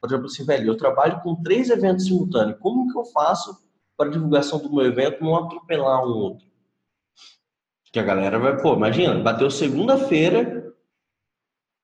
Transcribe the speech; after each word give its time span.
por 0.00 0.08
exemplo, 0.08 0.26
assim, 0.26 0.44
velho, 0.44 0.68
eu 0.68 0.76
trabalho 0.76 1.20
com 1.22 1.42
três 1.42 1.70
eventos 1.70 2.06
simultâneos. 2.06 2.58
Como 2.60 2.90
que 2.90 2.98
eu 2.98 3.04
faço 3.06 3.56
para 3.96 4.10
divulgação 4.10 4.58
do 4.58 4.72
meu 4.72 4.86
evento 4.86 5.22
não 5.22 5.34
atropelar 5.34 6.04
um 6.04 6.16
outro? 6.16 6.46
Que 7.92 7.98
a 7.98 8.04
galera 8.04 8.38
vai, 8.38 8.60
pô, 8.60 8.74
imagina, 8.74 9.18
bateu 9.18 9.50
segunda-feira, 9.50 10.72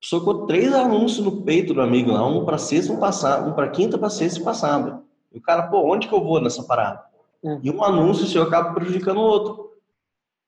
socou 0.01 0.45
três 0.45 0.71
anúncios 0.73 1.25
no 1.25 1.41
peito 1.41 1.73
do 1.73 1.81
amigo 1.81 2.11
lá, 2.11 2.25
um 2.25 2.45
para 2.45 2.57
sexta, 2.57 2.93
um 2.93 2.99
passado, 2.99 3.49
um 3.49 3.53
para 3.53 3.69
quinta, 3.69 3.97
para 3.97 4.09
sexta 4.09 4.39
e 4.39 4.43
para 4.43 4.53
sábado. 4.53 5.03
E 5.33 5.37
o 5.39 5.41
cara, 5.41 5.63
pô, 5.63 5.91
onde 5.91 6.07
que 6.07 6.13
eu 6.13 6.23
vou 6.23 6.39
nessa 6.39 6.63
parada? 6.63 7.03
Hum. 7.43 7.59
E 7.61 7.71
um 7.71 7.83
anúncio 7.83 8.27
seu 8.27 8.43
acaba 8.43 8.73
prejudicando 8.73 9.17
o 9.17 9.23
outro. 9.23 9.71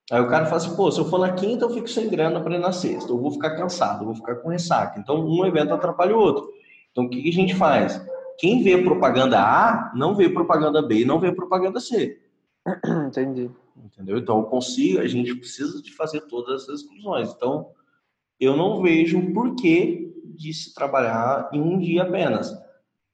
Aí 0.09 0.21
o 0.21 0.29
cara 0.29 0.45
fala 0.45 0.57
assim, 0.57 0.75
pô, 0.75 0.89
se 0.89 0.99
eu 0.99 1.05
for 1.05 1.19
na 1.19 1.33
quinta, 1.33 1.65
eu 1.65 1.69
fico 1.69 1.89
sem 1.89 2.07
grana 2.07 2.39
para 2.39 2.55
ir 2.55 2.59
na 2.59 2.71
sexta, 2.71 3.11
eu 3.11 3.17
vou 3.17 3.31
ficar 3.31 3.57
cansado, 3.57 4.03
eu 4.03 4.05
vou 4.05 4.15
ficar 4.15 4.35
com 4.35 4.49
ressaca. 4.49 4.99
Então, 4.99 5.27
um 5.27 5.45
evento 5.45 5.73
atrapalha 5.73 6.15
o 6.15 6.19
outro. 6.19 6.47
Então, 6.97 7.05
o 7.05 7.09
que, 7.11 7.29
a 7.29 7.31
gente 7.31 7.53
faz? 7.53 8.03
Quem 8.39 8.63
vê 8.63 8.81
propaganda 8.81 9.39
A, 9.39 9.91
não 9.95 10.15
vê 10.15 10.27
propaganda 10.27 10.81
B, 10.81 11.05
não 11.05 11.19
vê 11.19 11.31
propaganda 11.31 11.79
C. 11.79 12.19
Entendi. 13.07 13.51
Entendeu? 13.85 14.17
Então, 14.17 14.39
eu 14.39 14.45
consigo, 14.45 14.99
a 14.99 15.07
gente 15.07 15.35
precisa 15.35 15.79
de 15.79 15.93
fazer 15.93 16.21
todas 16.21 16.63
essas 16.63 16.81
exclusões. 16.81 17.29
Então, 17.29 17.69
eu 18.39 18.57
não 18.57 18.81
vejo 18.81 19.31
porquê 19.31 20.11
de 20.25 20.51
se 20.51 20.73
trabalhar 20.73 21.47
em 21.53 21.61
um 21.61 21.77
dia 21.77 22.01
apenas, 22.01 22.51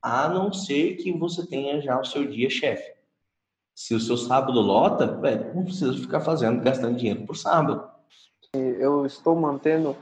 a 0.02 0.29
não 0.29 0.53
ser 0.53 0.95
que 0.95 1.11
você 1.11 1.45
tenha 1.45 1.81
já 1.81 1.99
o 1.99 2.05
seu 2.05 2.25
dia 2.25 2.49
chefe. 2.49 2.89
Se 3.75 3.93
o 3.93 3.99
seu 3.99 4.15
sábado 4.15 4.61
lota, 4.61 5.07
velho, 5.07 5.53
não 5.53 5.65
precisa 5.65 5.91
ficar 5.91 6.21
fazendo, 6.21 6.63
gastando 6.63 6.95
dinheiro 6.95 7.25
por 7.25 7.35
sábado. 7.35 7.83
Eu 8.53 9.05
estou 9.05 9.35
mantendo 9.35 9.93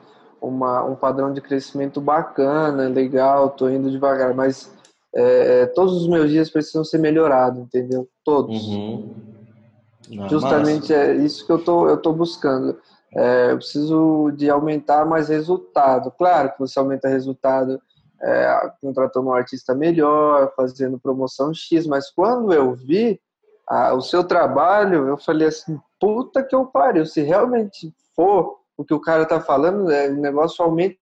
uma, 0.41 0.83
um 0.83 0.95
padrão 0.95 1.31
de 1.31 1.39
crescimento 1.39 2.01
bacana, 2.01 2.89
legal, 2.89 3.47
estou 3.47 3.69
indo 3.69 3.91
devagar, 3.91 4.33
mas 4.33 4.71
é, 5.13 5.67
todos 5.67 5.93
os 5.93 6.07
meus 6.07 6.29
dias 6.29 6.49
precisam 6.49 6.83
ser 6.83 6.97
melhorados, 6.97 7.61
entendeu? 7.61 8.07
Todos. 8.25 8.67
Uhum. 8.67 9.13
Ah, 10.19 10.27
Justamente 10.27 10.91
massa. 10.91 10.95
é 10.95 11.15
isso 11.17 11.45
que 11.45 11.51
eu 11.51 11.63
tô, 11.63 11.87
eu 11.87 11.97
tô 11.97 12.11
buscando. 12.11 12.77
É, 13.13 13.51
eu 13.51 13.57
preciso 13.57 14.31
de 14.35 14.49
aumentar 14.49 15.05
mais 15.05 15.29
resultado. 15.29 16.11
Claro 16.17 16.51
que 16.53 16.59
você 16.59 16.79
aumenta 16.79 17.07
resultado 17.07 17.79
é, 18.21 18.71
contratando 18.81 19.27
um 19.27 19.33
artista 19.33 19.75
melhor, 19.75 20.53
fazendo 20.55 20.99
promoção 20.99 21.53
X, 21.53 21.85
mas 21.85 22.09
quando 22.09 22.53
eu 22.53 22.73
vi 22.73 23.19
a, 23.67 23.93
o 23.93 24.01
seu 24.01 24.23
trabalho, 24.23 25.07
eu 25.07 25.17
falei 25.17 25.47
assim, 25.47 25.79
puta 25.99 26.43
que 26.43 26.55
eu 26.55 26.65
pariu, 26.65 27.05
se 27.05 27.21
realmente 27.21 27.93
for 28.15 28.60
o 28.81 28.85
que 28.85 28.93
o 28.93 28.99
cara 28.99 29.25
tá 29.25 29.39
falando, 29.39 29.91
é, 29.91 30.09
o 30.09 30.19
negócio 30.19 30.63
aumenta 30.65 30.97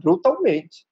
brutalmente. 0.00 0.86